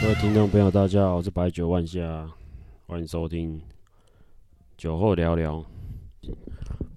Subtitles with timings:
[0.00, 2.30] 各位听众朋友，大家好，我是白酒万夏，
[2.86, 3.60] 欢迎收听
[4.76, 5.62] 酒后聊聊。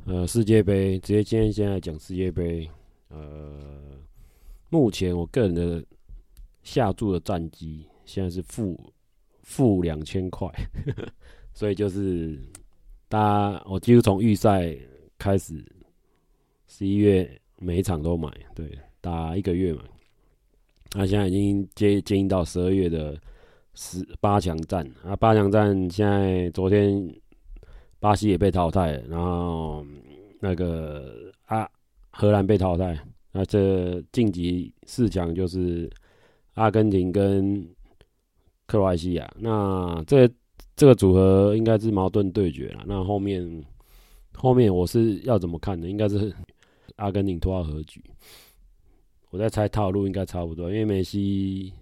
[0.06, 2.70] 呃，世界杯，直接今天先来讲世界杯。
[3.10, 4.00] 呃，
[4.70, 5.84] 目前我个人的
[6.62, 8.80] 下注的战绩现在是负
[9.42, 10.48] 负两千块，
[11.56, 12.40] 所以就是
[13.10, 14.78] 大家，我几乎从预赛
[15.18, 15.66] 开始，
[16.68, 19.84] 十一月每一场都买，对，打一个月嘛。
[20.94, 23.18] 那现在已经接接近到十二月的
[23.76, 27.10] 十八强战啊，八强战现在昨天
[28.00, 29.86] 巴西也被淘汰了，然后
[30.40, 31.70] 那个啊
[32.10, 33.00] 荷兰被淘汰，
[33.32, 35.90] 那这晋级四强就是
[36.56, 37.66] 阿根廷跟
[38.66, 40.30] 克罗埃西亚，那这
[40.76, 42.84] 这个组合应该是矛盾对决了。
[42.86, 43.64] 那后面
[44.34, 45.88] 后面我是要怎么看呢？
[45.88, 46.34] 应该是
[46.98, 48.04] 阿根廷拖到和局。
[49.32, 51.74] 我在猜套路应该差不多，因为梅西，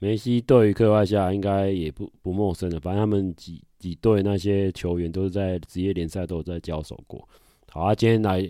[0.00, 7.26] 梅西对于克罗埃西亚应该也不不陌生的，反正他们几几队那些球员都是在职业联赛都有在交手过。
[7.70, 8.46] 好啊，今天来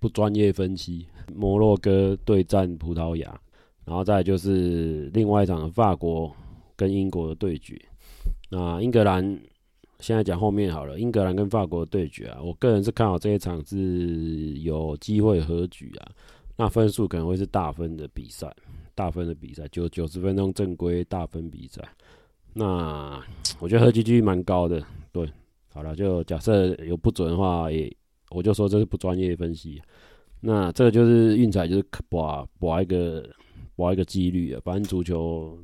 [0.00, 3.40] 不专业分析摩洛哥对战葡萄牙，
[3.84, 6.34] 然后再就是另外一场法国
[6.76, 7.76] 跟英国的对决。
[8.50, 9.36] 那英格兰
[9.98, 16.12] 现在讲后面好了，英格兰跟法国的对决啊，我个人是看好这一场是有机会和局啊。
[16.56, 18.54] 那分数可能会是大分的比赛，
[18.94, 21.82] 大分的比赛就九十分钟正规大分比赛。
[22.52, 23.20] 那
[23.58, 25.28] 我觉得和局几率蛮高的，对，
[25.72, 27.92] 好了，就假设有不准的话，也
[28.30, 29.82] 我就说这是不专业分析。
[30.40, 33.28] 那这个就是运彩，就是博博一个
[33.74, 34.60] 博一个几率啊。
[34.64, 35.58] 反正足球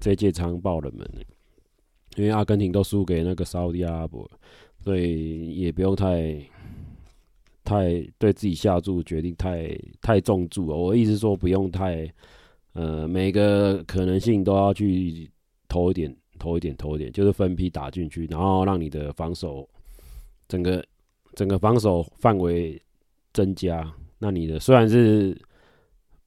[0.00, 1.08] 这届常爆冷门，
[2.16, 4.28] 因为阿根廷都输给那个沙乌地阿拉伯，
[4.80, 6.36] 所以也不用太。
[7.66, 12.08] 太对自己下注决定太太重注了，我意思说不用太，
[12.74, 15.28] 呃，每个可能性都要去
[15.68, 19.68] 投一点，投一点，投一点，就是分批打进去，然后让你的防守
[20.46, 20.82] 整个
[21.34, 22.80] 整个防守范围
[23.32, 23.92] 增加。
[24.18, 25.36] 那你的虽然是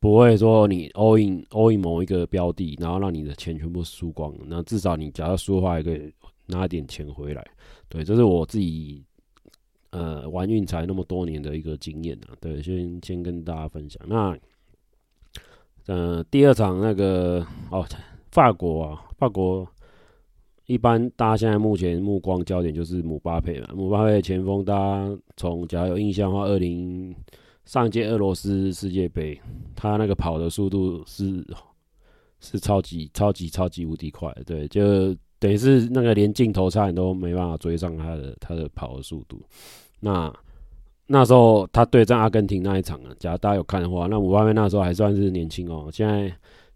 [0.02, 6.14] 不会说你 all in all in 某一个标的，然后让你的钱全部输光，那至少你假如输的话，也可以
[6.48, 7.48] 拿点钱回来。
[7.88, 9.02] 对，这是我自己。
[9.92, 14.00] 呃，玩运才那么多年的一个经验啊，对，先先跟大家分享。
[14.08, 14.38] 那，
[15.88, 17.84] 呃，第二场那个哦，
[18.32, 19.68] 法国啊，法国
[20.68, 27.16] 一般大家现在目前目光焦点就是姆巴佩嘛，姆巴佩前锋，大家从假如有印象的话，二零
[27.66, 29.42] 上届俄罗斯世界杯，
[29.76, 31.44] 他那个跑的速度是
[32.40, 35.16] 是超级超级超级无敌快，对，就。
[35.40, 39.42] 等于是那个连镜头差点都没办法追上他的他的跑的速度。
[40.02, 40.34] 那
[41.08, 45.90] 那时候他对战阿根廷那一场啊，假如大家有看的话，那姆巴佩那时候还算是年轻哦。
[45.92, 46.28] 现在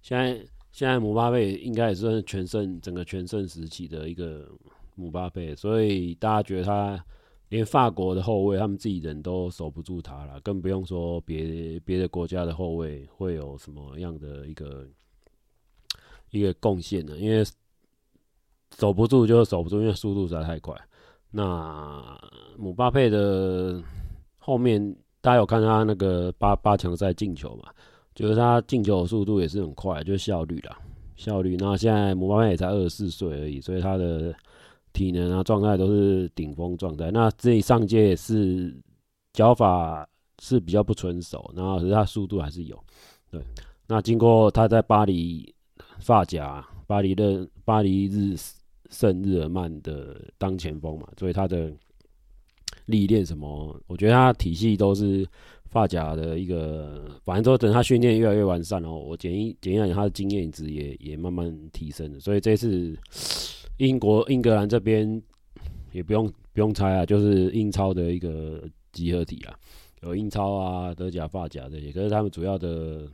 [0.02, 0.34] 现在
[0.72, 4.50] 现在姆巴佩应该也算全盛整个全盛时期的一个
[4.96, 7.06] 姆巴佩，所以大家觉得他
[7.50, 14.88] 连法国的后卫他们自己人都守不住他了，更不用说别别的国家的后卫会有什么样的一个
[16.32, 17.16] 一个贡献呢？
[17.20, 17.46] 因为
[18.78, 20.76] 守不住就守不住，因为速度实在太快。
[21.32, 22.20] 那
[22.58, 23.82] 姆巴佩的
[24.38, 27.72] 后面，大家有看他那个八八强赛进球嘛？
[28.14, 30.78] 就是他进球的速度也是很快，就是效率啦，
[31.16, 31.58] 效率。
[31.60, 34.32] 那现在姆巴佩也才二十四岁而已，所以他的
[34.92, 37.10] 体能啊状态都是顶峰状态。
[37.10, 38.76] 那这一上届也是
[39.34, 40.08] 脚法
[40.40, 42.80] 是比较不纯熟，然后可是他速度还是有。
[43.32, 43.42] 对，
[43.88, 45.52] 那经过他在巴黎
[46.00, 48.36] 发甲、巴黎的巴黎日。
[48.94, 51.74] 圣日耳曼的当前锋嘛，所以他的
[52.86, 55.28] 历练什么，我觉得他体系都是
[55.66, 62.20] 法甲的一个，反正说等他训练越来越完善，哦我检验检验，他的经验值也也慢慢提升了。
[62.20, 62.96] 所以这次
[63.78, 65.20] 英国英格兰这边
[65.92, 69.58] 也不用不用猜啊，就是英超的一个集合体啊，
[70.04, 73.08] 有英超啊、德甲、法甲这些，可是他们主要的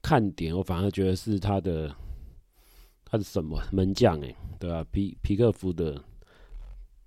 [0.00, 1.92] 看点，我反而觉得是他的。
[3.10, 4.20] 他是什么门将？
[4.20, 4.86] 哎，对吧、啊？
[4.92, 6.00] 皮皮克福德，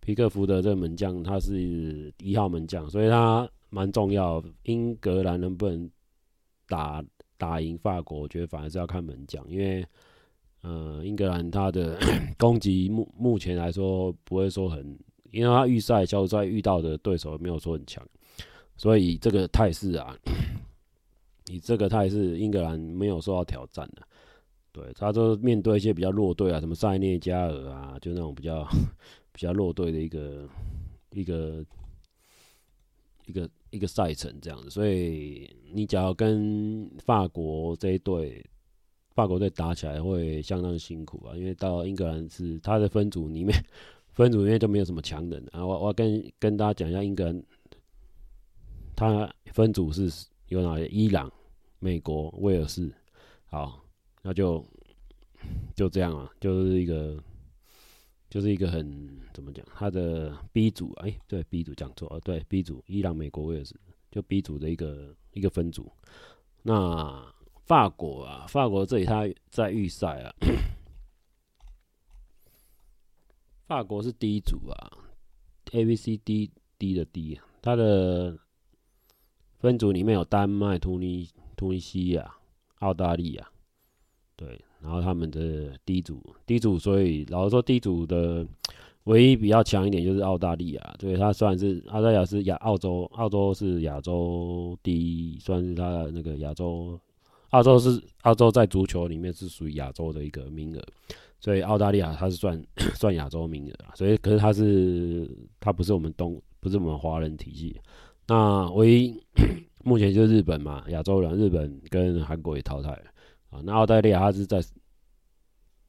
[0.02, 4.44] 皮克福德这个门将，他是一号门将，所以他蛮重要。
[4.64, 5.90] 英格兰能不能
[6.68, 7.02] 打
[7.38, 8.20] 打赢法国？
[8.20, 9.86] 我觉得反而是要看门将，因为
[10.62, 11.98] 呃，英格兰他的
[12.38, 14.98] 攻击目目前来说不会说很，
[15.32, 18.06] 因为他预赛、小组赛遇到的对手没有说很强，
[18.76, 20.18] 所以这个态势啊，
[21.50, 24.06] 以这个态势，英格兰没有受到挑战的。
[24.74, 28.68] 对，他都面对一些比较弱队啊，什么塞内加尔啊，就那种比较
[29.32, 30.50] 比较弱队的一个
[31.12, 31.64] 一个
[33.28, 34.72] 一个一个赛程这样子。
[34.72, 38.44] 所以你只要跟法国这一队
[39.12, 43.56] 法国队打起来会相当辛苦啊，因为到英格兰是他的分组里面，
[44.14, 45.64] 分组里面就没有什么强人啊。
[45.64, 47.44] 我我跟跟大家讲一下英格兰，
[48.96, 50.10] 他分组是
[50.48, 50.88] 有哪些？
[50.88, 51.32] 伊朗、
[51.78, 52.92] 美国、威尔士。
[53.46, 53.83] 好，
[54.24, 54.66] 那就
[55.76, 57.22] 就这样啊，就是一个
[58.30, 59.64] 就是一个很怎么讲？
[59.76, 63.76] 他的 B 组，哎、欸，对 B 组讲错啊，对 B 组，伊朗、美国、威尔士，
[64.10, 65.92] 就 B 组的一个一个分组。
[66.62, 67.34] 那
[67.66, 70.34] 法国啊，法国这里他在预赛啊，
[73.68, 74.98] 法国是第一组啊
[75.74, 78.40] ，A、B、C、D、D 的 D，他的
[79.60, 82.38] 分组里面有丹麦、突尼突尼西亚、
[82.80, 83.52] 澳大利亚，
[84.36, 88.46] 对，然后他们的 D 组，D 组，所以老实说，D 组的
[89.06, 97.00] 唯一比较强一点就是澳大利亚，对，他算是澳大利亚是亚澳洲，澳洲是亚洲第一，算是他的那个亚洲。
[97.50, 100.82] 澳洲是澳洲在足球里面是属于亚洲的一个名额，
[101.40, 102.60] 所以澳大利亚它是算
[102.98, 107.80] 算亚洲名额，所以可是它是它不是我们东不是我们华人体系，
[108.28, 109.24] 那唯一
[109.86, 113.04] 目前就是日本嘛，亚洲人日本跟韩国也淘汰了
[113.54, 114.62] 啊，那澳大利亚它是在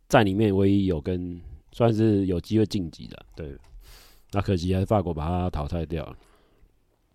[0.09, 1.41] 在里面唯一有跟
[1.73, 3.57] 算是有机会晋级的，对，
[4.33, 6.17] 那可惜还是法国把他淘汰掉了，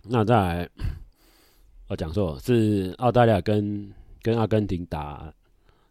[0.04, 0.70] 那再来
[1.88, 3.94] 我讲错是澳大利亚跟。
[4.22, 5.34] 跟阿根廷打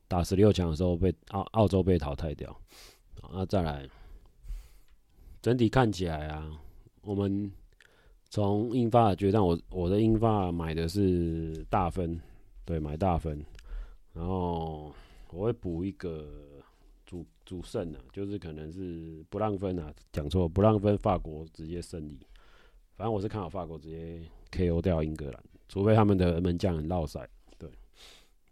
[0.07, 2.55] 打十六强的时候被澳澳洲被淘汰掉，
[3.33, 3.89] 那再来，
[5.41, 6.47] 整体看起来啊，
[7.01, 7.51] 我们
[8.29, 12.21] 从英法决战，我我的英法买的是大分，
[12.67, 13.43] 对，买大分，
[14.19, 14.93] 然后
[15.31, 16.27] 我会补一个
[17.07, 22.19] 主主胜啊，就是可能是不让分啊，讲错不让分，法国直接胜利，
[22.97, 24.21] 反正我是看好法国直接
[24.51, 27.21] KO 掉英格兰，除非他们的门将很绕塞。
[27.59, 27.71] 对，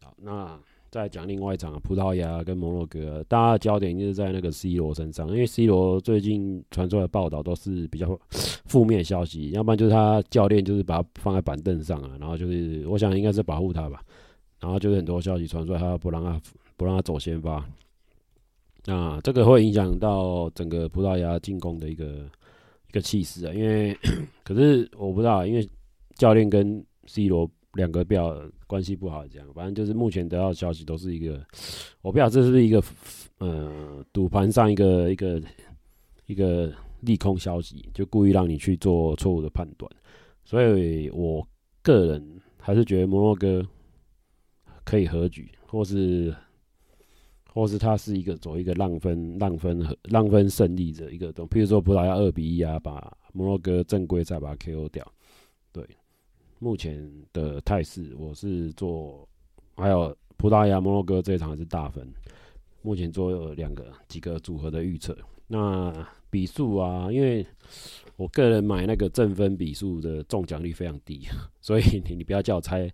[0.00, 0.14] 好。
[0.18, 0.56] 那
[0.88, 8.18] 再讲另外一场啊，葡萄牙跟摩洛哥，大家的焦点就是在那个 C 罗身上，因为 C 罗最近传出来的报道都是比较
[8.66, 14.00] 负面消息，要不然就是他教练就是把他放在板凳上啊，然后就是我想应该是保护他吧，
[14.66, 16.40] 然后就是很多消息传出来，他不让他
[16.76, 17.64] 不让他走先发，
[18.84, 22.28] 那这个会影响到整个葡萄牙进攻的一个
[22.88, 23.96] 一个气势啊，因为
[24.42, 25.68] 可是我不知道，因为
[26.16, 27.48] 教练跟 C 罗。
[27.76, 28.34] 两个比较
[28.66, 31.44] 关系不好，这样，反正就是目前得到的消息都是一个，
[32.00, 32.82] 我不知道这是一个，
[33.36, 35.42] 呃，赌盘上一个一个
[36.24, 36.72] 一个
[37.02, 39.92] 利空消息，就故意让你去做错误的判断，
[40.42, 41.46] 所以我
[41.82, 43.62] 个人还是觉得摩洛哥
[44.86, 46.34] 可以和局，或是
[47.52, 55.06] 或是他是一个走一个浪分浪分和让分胜利的一个东，譬如说葡萄牙二比一啊，把摩洛哥正规赛把它 KO 掉，
[55.72, 55.84] 对。
[56.58, 59.28] 目前的态势，我是做，
[59.76, 62.10] 还有葡萄牙、摩洛哥这一场是大分。
[62.80, 65.14] 目前做两个几个组合的预测。
[65.48, 65.92] 那
[66.30, 67.46] 比数啊，因为
[68.16, 71.26] 我个人买那个正分比数的中奖率非常低，
[71.60, 72.90] 所以你你不要叫我猜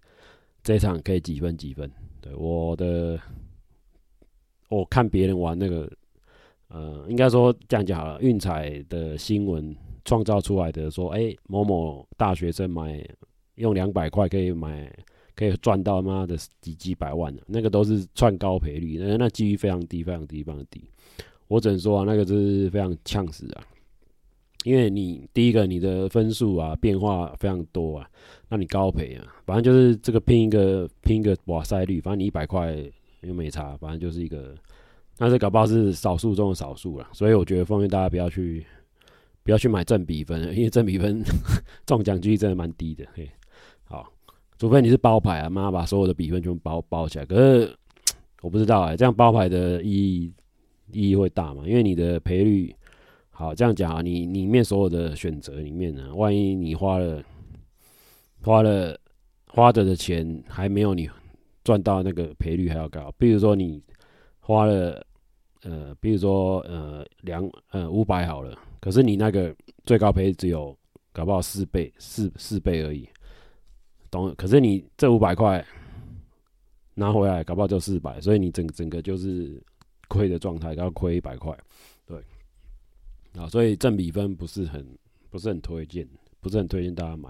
[0.63, 1.91] 这场可以几分几分。
[2.21, 3.19] 对我的，
[4.69, 5.91] 我看别人玩那个，
[6.69, 9.75] 呃，应该说这样讲好了，运彩的新闻
[10.05, 13.05] 创造出来的说，哎、某某大学生买。
[13.57, 14.91] 用两百块可以买，
[15.35, 20.83] 可以赚到妈的几几百万啊，那个都是赚高赔率，那那几率非常低，非常低，非常低。
[21.49, 23.63] 我只能说啊，那个就是非常呛死啊，
[24.65, 28.09] 因为你第一个你的分数啊变化非常多啊，
[28.49, 32.77] 那你高赔啊，反正就是这个拼一个拼一个哇塞率，反正你一百块
[33.23, 34.55] 又没差，反正就是一个，
[35.17, 38.65] 但是搞不好是少数中的少数了，所以我觉得奉劝大家不要去
[39.43, 41.23] 不要去买正比分， 因为正比分
[41.85, 43.29] 中奖几率真的蛮低的，嘿。
[43.85, 44.11] 好，
[44.59, 47.27] 除非你是包牌啊，妈把所有的比分全部包包起来。
[47.27, 47.77] 可是
[48.41, 50.33] 我不知道哎、这样包牌的意义
[50.93, 51.65] 意义会大吗？
[51.67, 52.75] 因为你的赔率，
[53.33, 57.23] 好这样讲啊，你里面所有的选择里面呢，万一你花了
[58.41, 58.97] 花了
[59.49, 61.11] 花着的钱还没有你
[61.65, 63.83] 赚到那个赔率还要高，比如说你
[64.39, 65.05] 花了
[65.63, 70.77] 呃，比如说呃两呃五百好了，可是你那个最高赔只有
[71.13, 73.09] 搞不好四倍四四倍而已。
[74.11, 75.65] 懂，可是你这五百块
[76.95, 79.63] 拿回来，搞不好就四百，所以你整整个就是
[80.09, 81.57] 亏的状态，要亏一百块，
[83.35, 84.87] 啊，所以正比分不是很
[85.31, 86.07] 不是很推荐，
[86.41, 87.29] 不是很推荐大家买。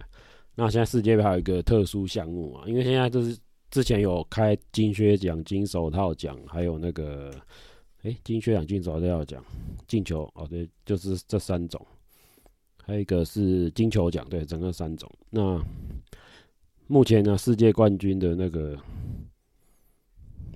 [0.54, 3.38] 那现在世界杯还有一个特殊项目啊，因为现在就是
[3.70, 7.32] 之前有开金靴奖、金手套奖，还有那个
[8.02, 9.42] 哎、金靴奖、金手套奖、
[9.86, 11.86] 进球哦，对，就是这三种，
[12.84, 15.10] 还有一个是金球奖，对，整个三种。
[15.30, 15.58] 那
[16.88, 18.76] 目前呢，世界冠军的那个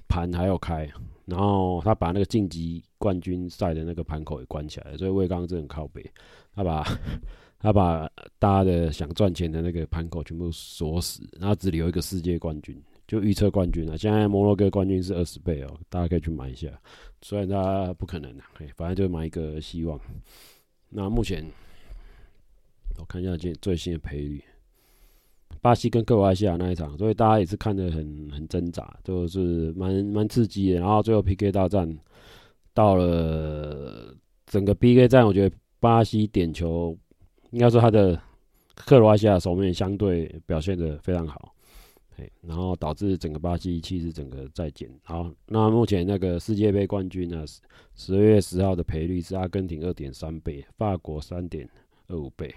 [0.08, 0.90] 盘还要开，
[1.26, 6.04] 然后他把那个晋级冠军赛的那个盘口也关起来了，所以魏刚真的很靠北，
[6.54, 6.82] 他把
[7.58, 13.96] 他把大家的想赚钱的那个盘口全部锁死，然后只留一个世界冠军，就预测冠军啊。
[13.96, 16.68] 现在摩洛哥冠军是二十倍哦，大家可以去买一下，
[17.22, 18.44] 虽然他不可能啊，
[18.76, 20.00] 反正就买一个希望。
[20.88, 21.44] 那目前
[22.98, 24.40] 我看一下最最新的赔率。
[25.60, 30.80] 巴西跟克罗埃西亚那一场，所以大家也是看得很很挣扎，就是蛮蛮刺激的。
[30.80, 31.98] 然后最后 PK 大战
[32.72, 34.14] 到了
[34.46, 36.96] 整个 PK 战，我觉得巴西点球
[37.50, 38.20] 应该说他的
[38.74, 41.52] 克罗埃西亚守门员相对表现得非常好，
[42.42, 44.88] 然后导致整个巴西气势整个再减。
[45.02, 47.44] 好，那目前那个世界杯冠军呢，
[47.94, 51.68] 十二月十号的赔率是阿根廷二点三倍，法国三点
[52.06, 52.54] 二五倍。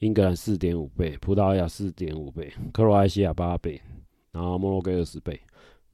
[0.00, 3.80] 英格兰四点五倍，葡萄牙四点五倍，克罗埃西亚八倍，
[4.32, 5.40] 然后摩洛哥二十倍。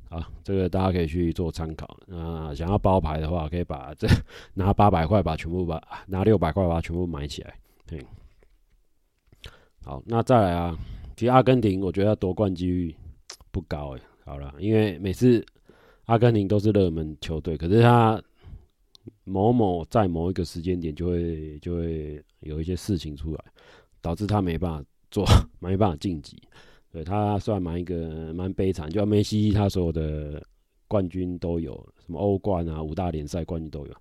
[0.09, 1.99] 啊，这个大家可以去做参考。
[2.07, 4.07] 那想要包牌的话，可以把这
[4.55, 7.53] 拿八百块把全部把拿六百块把全部买起来。
[7.85, 8.01] 对，
[9.83, 10.79] 好，那再来啊，
[11.17, 12.95] 其实阿根廷我觉得夺冠几率
[13.51, 14.01] 不高诶。
[14.25, 15.45] 好了，因为每次
[16.05, 18.23] 阿根廷都是热门球队，可是他
[19.25, 23.45] 某某在某一个时间点就会就会有一些事情出来。
[24.07, 25.27] 导致他没办法做，
[25.59, 26.41] 没办法晋级。
[26.93, 30.41] 对，他算蛮一个蛮悲惨，就梅西他所有的
[30.87, 31.75] 冠军都有，
[32.07, 33.93] 什么欧冠啊、五大联赛冠军都有，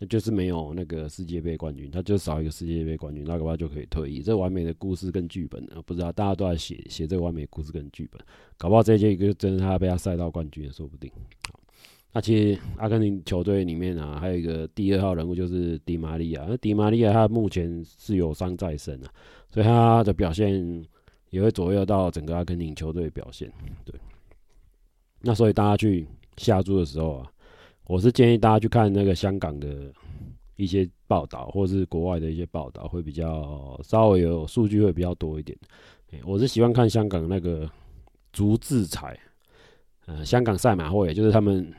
[0.00, 4.20] 那就是没有那个世界杯冠军，他就少一个世界杯冠军，那个话就可以退役。
[4.20, 8.20] 这完美的故事跟剧本，不知道大家都在写写这个完美故事跟剧本，
[8.58, 11.08] 搞不好这届一个真的他被他赛到冠军也说不定。
[12.14, 16.44] 那其实阿根廷球队里面啊，还有一个第二号人物就是迪玛利亚。
[16.46, 19.10] 那迪玛利亚他目前是有伤在身啊，
[19.50, 20.84] 所以他的表现
[21.30, 23.50] 也会左右到整个阿根廷球队表现。
[23.86, 23.98] 对，
[25.22, 27.32] 那所以大家去下注的时候啊，
[27.86, 29.90] 我是建议大家去看那个香港的
[30.56, 35.56] 一些报道，或是国外的一些报道，会比较稍微有数据会比较多一点。
[36.26, 37.66] 我是喜欢看香港那个
[38.34, 39.18] 足智彩。
[40.06, 41.72] 呃，香港赛马会，也就是他们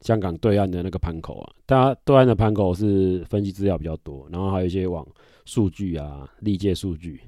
[0.00, 5.06] 香港对岸的那个盘口啊，大家对岸的盘口是分析资料比较多，然后还有一些网
[5.44, 7.20] 数据啊，历届数据。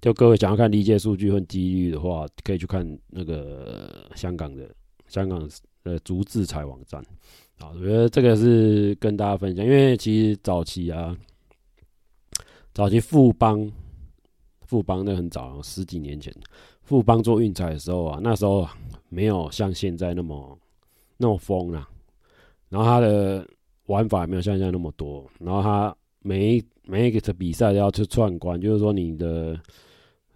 [0.00, 4.70] 就各位想要看历届数据和几率的话，可以去看那个香港的
[5.08, 5.48] 香港
[5.82, 7.04] 的足智彩网站。
[7.58, 11.16] 啊，我觉得这个是跟大家分享，因为其实早期啊，
[12.72, 13.68] 早期富邦
[14.66, 16.32] 富邦那很早，十几年前。
[16.88, 18.66] 富邦做运彩的时候啊，那时候
[19.10, 20.58] 没有像现在那么
[21.18, 21.86] 那么疯啊，
[22.70, 23.46] 然后他的
[23.88, 29.54] 玩法也没有像现在那么多，然后他每每一个比赛都要去串关，就是说你的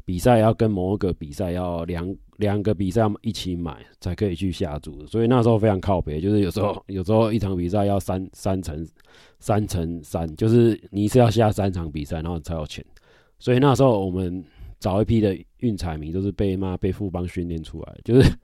[0.04, 8.86] 比赛要跟某一个比赛要两两个比赛一起买才可以去下注，所以那时候非常靠北，就是有时候有时候一场比赛要三三乘
[9.40, 12.84] 三乘三，就是你是要下三场比赛然后才有钱，
[13.38, 14.44] 所以那时候我们。
[14.82, 18.36] 早一批的运彩迷都是被妈被富邦训练出来， 就是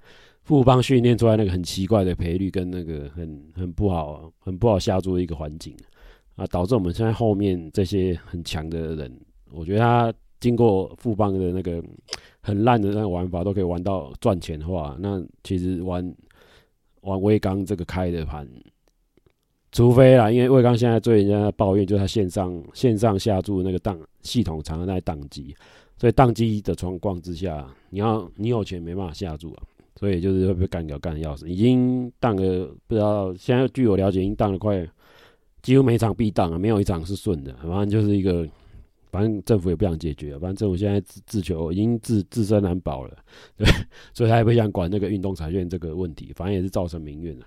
[0.45, 5.77] 富邦训练出来那个很奇怪的赔率跟那个很很不好、很不好下注的一个环境
[6.37, 9.13] 啊，导致我们现在后面这些很强的人，
[9.51, 11.83] 我觉得他经过富邦的那个
[12.41, 16.15] 很烂的那个玩法都可以玩到赚钱的话，那其实玩
[17.01, 18.49] 玩威刚这个开的盘，
[19.73, 25.53] 除非啦，因为魏刚现在最人家抱怨就是他线上线上下注那个档系统常常在宕机。
[25.99, 29.63] 所以宕机的状况之下，你要你有钱没办法下注啊，
[29.97, 34.89] 所以就是会被干掉干的要死，已经宕了不知道，现在据我了解，已经宕了快，
[35.61, 38.49] 几乎每场必宕啊，没有一场是顺的，反正就是一个，
[39.11, 43.17] 反正政府也不想解决，反正政府现在自自求已经自自身难保了，
[43.57, 43.67] 对，
[44.15, 47.47] 所以他也不想管那个运动彩券这个问题，反正也是造成民怨了。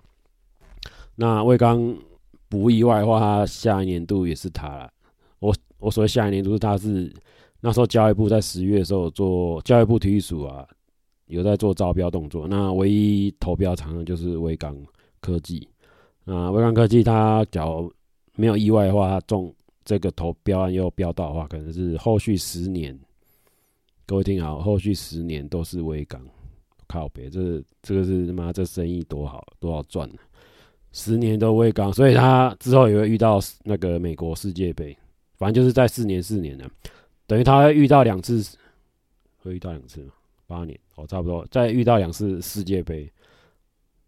[1.15, 1.95] 那魏刚
[2.49, 4.91] 不意外的话，他下一年度也是他了，
[5.39, 7.09] 我我所谓下一年度是他是。
[7.61, 10.67] 那时候教育部在十月的时候做教育部体育署啊，
[11.27, 12.47] 有在做招标动作。
[12.47, 14.75] 那唯一投标厂商就是威刚
[15.19, 15.67] 科技。
[16.25, 17.91] 啊，威刚科技，他假如
[18.35, 19.53] 没有意外的话，他中
[19.85, 22.97] 这个投标案又标到的话，可能是后续十年。
[24.07, 26.19] 各位听好，后续十年都是威刚
[26.87, 30.15] 靠北，这这个是他妈这生意多好多好赚呢，
[30.91, 34.97] 十年都威刚，所以他之后也会遇到那个美国世界杯，
[35.37, 36.69] 反正就是在四年四年的。
[37.31, 38.45] 等于他遇到两次，
[39.37, 40.11] 会遇到两次嘛？
[40.47, 41.47] 八年哦，差不多。
[41.49, 43.09] 再遇到两次世界杯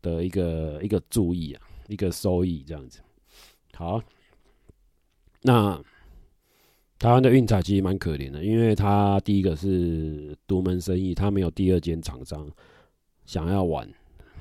[0.02, 3.00] 的一个一个注意啊，一个收益这样子。
[3.76, 4.02] 好，
[5.42, 5.82] 那
[7.00, 12.46] 台湾的运彩其实蛮可怜的，因为他第一个是独门生意，他没有第二间厂商
[13.26, 13.88] 想要玩，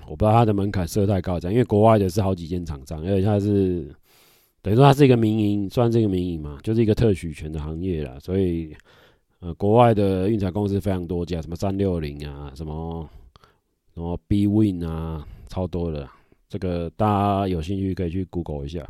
[0.09, 3.95] 我不知道他的门槛设太高，这样，因为国外的是好几间厂商，而且他是
[4.63, 8.73] 等于说它是一个民营，算是一个民营嘛，就是一个特许权的行业啦，所以
[9.41, 13.09] 呃，国外的运彩公司非常多家，什么三六零啊，什么
[13.93, 16.09] 什么 bwin 啊，超多的，
[16.49, 18.89] 这个大家有兴趣可以去 Google 一下。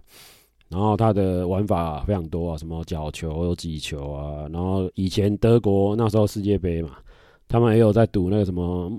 [0.68, 6.98] 然后它的玩法非常多啊，什么角球、有几球啊，然后以前德国那时候世界杯嘛，
[7.48, 8.92] 他们也有在赌那个什么。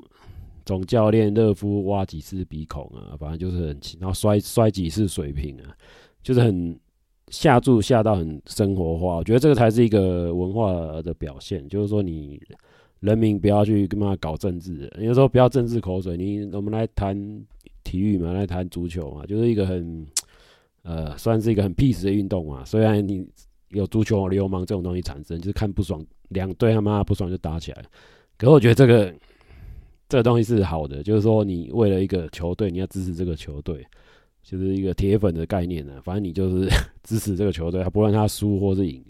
[0.65, 5.75] 总教练勒夫挖几次鼻孔啊，反正就是很，然后摔摔几次水瓶啊，
[6.24, 6.80] 就是很
[7.27, 9.18] 下注下到很生活化。
[9.18, 12.42] 我觉得这个才是一个文化的表现，就是说你
[13.01, 16.18] 人民不要去跟他搞政治，有时候不要政治口水。
[16.18, 17.15] 你我们来谈
[17.84, 20.08] 体育嘛，来谈足球嘛，就是一个很
[20.84, 22.63] 呃，算是一个很 peace 的运动嘛。
[22.65, 23.27] 虽然你
[23.70, 27.84] 有足球流氓这种东西产生，就是看不爽，两队他妈不爽就打起来。
[28.38, 29.13] 可是我觉得这个。
[30.10, 33.84] 这个东西是好的，就是说你为了一个球队，你要支持这个球队，
[34.43, 35.93] 就是一个铁粉的概念呢。
[36.03, 36.69] 反正你就是
[37.03, 39.03] 支持这个球队，不论他输或是赢，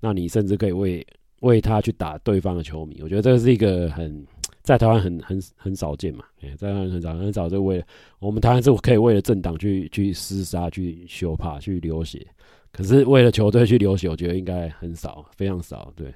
[0.00, 1.04] 那你甚至可以为
[1.40, 3.00] 为他去打对方的球迷。
[3.02, 4.24] 我觉得这是一个很
[4.62, 6.24] 在台湾很很很少见嘛，
[6.56, 7.84] 在台湾很少很少就为了
[8.18, 12.26] 我们台湾是可以为了政党去去厮杀、去修帕、去流血，
[12.72, 16.12] 可是为了球队去流血，我觉得应该很少，非常少，对。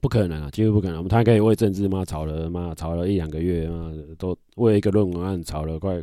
[0.00, 0.96] 不可能啊，几乎不可能。
[0.96, 6.02] 我们他可以为政治嘛吵了嘛，吵了一两个月嘛，都为一个论文案吵了快，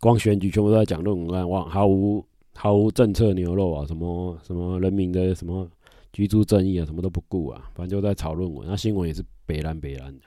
[0.00, 2.24] 光选举全部都在讲论文案，哇，毫无
[2.54, 5.68] 毫无政策牛肉啊，什么什么人民的什么
[6.12, 8.66] 居住正义啊，什么都不顾啊，反正就在炒论文。
[8.68, 10.24] 那新闻也是北烂北烂的。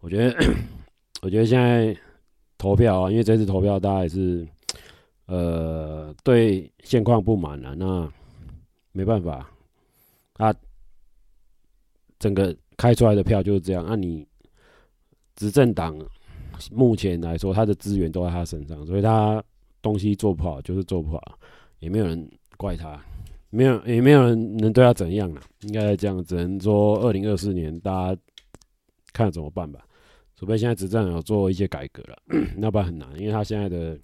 [0.00, 0.36] 我觉得，
[1.22, 1.96] 我觉得现在
[2.58, 4.46] 投票啊，因为这次投票大家也是
[5.26, 8.08] 呃对现况不满了，那
[8.92, 9.50] 没办法
[10.34, 10.54] 啊。
[12.20, 13.84] 整个开出来的票就是这样。
[13.86, 14.26] 那、你
[15.36, 15.98] 执政党
[16.72, 19.42] 目前来说，他的资源都在他身上，所以他
[19.82, 21.38] 东西做不好就是做不好，
[21.78, 23.00] 也没有人怪他，
[23.50, 25.40] 没有也没有人能对他怎样了。
[25.60, 28.20] 应该这样，只能说二零二四年大家
[29.12, 29.84] 看怎么办吧。
[30.36, 32.18] 除非现在执政有做一些改革了，
[32.56, 33.98] 那不然很难，因为他现在的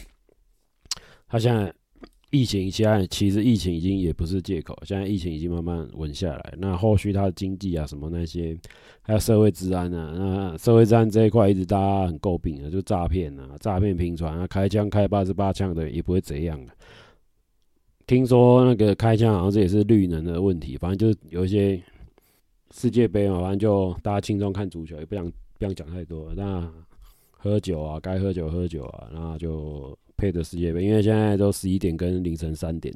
[1.26, 1.72] 他现在。
[2.30, 6.54] 疫情现在其实疫情已经也不是借口，现在疫情已经慢慢稳下来。
[6.58, 8.56] 那后续它的经济啊什么那些，
[9.02, 16.60] 还有社会治安啊，那社会治安这一块一直大家很诟病啊，就诈骗啊，诈骗频传啊，开枪开八十八枪的也不会怎样。
[18.06, 21.82] 听说那个开枪好像这也是绿能的问题，反正就是有一些
[22.70, 25.24] 世界杯嘛，反正就大家轻松看足球，也不想
[25.58, 26.32] 不想讲太多。
[26.36, 26.72] 那
[27.30, 29.98] 喝酒啊，该喝酒喝酒啊，那就。
[30.20, 32.94] 配的世界杯，因为现在都十一点跟凌晨三点，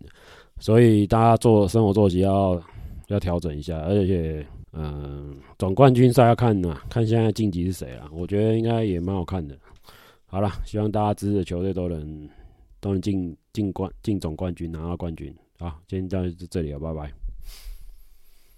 [0.61, 2.63] 所以大家做生活作息要
[3.09, 8.11] 要调整一下，而且，嗯，总冠军赛要看呐，看现在晋级是谁啊？
[8.13, 9.57] 我觉得应该也蛮好看的。
[10.27, 12.29] 好了，希望大家支持的球队都能
[12.81, 15.35] 都能进进冠进总冠军拿到冠军。
[15.59, 17.24] 好，今天到这里了，拜拜。